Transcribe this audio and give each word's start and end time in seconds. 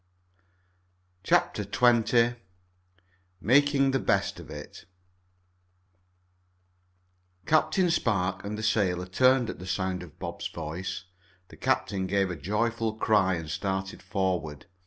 CHAPTER 1.23 1.63
XX 1.63 2.37
MAKING 3.39 3.91
THE 3.91 3.99
BEST 3.99 4.39
OF 4.39 4.49
IT 4.49 4.85
Captain 7.45 7.91
Spark 7.91 8.43
and 8.43 8.57
the 8.57 8.63
sailor 8.63 9.05
turned 9.05 9.47
at 9.51 9.59
the 9.59 9.67
sound 9.67 10.01
of 10.01 10.17
Bob's 10.17 10.47
voice. 10.47 11.03
The 11.49 11.57
captain 11.57 12.07
gave 12.07 12.31
a 12.31 12.35
joyful 12.35 12.95
cry 12.95 13.35
and 13.35 13.47
started 13.47 14.01
forward. 14.01 14.65